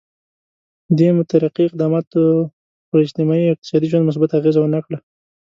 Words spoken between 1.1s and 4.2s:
مترقي اقداماتو پر اجتماعي او اقتصادي ژوند